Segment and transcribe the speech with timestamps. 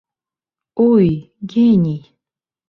[0.91, 1.09] Уй,
[1.51, 2.01] гений!